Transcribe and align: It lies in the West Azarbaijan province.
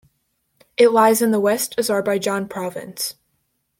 It 0.77 0.89
lies 0.91 1.21
in 1.21 1.29
the 1.29 1.39
West 1.39 1.75
Azarbaijan 1.77 2.49
province. 2.49 3.13